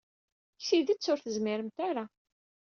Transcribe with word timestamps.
Deg 0.55 0.61
tidet, 0.69 1.09
ur 1.11 1.19
tezmiremt 1.19 1.77
ara. 1.89 2.05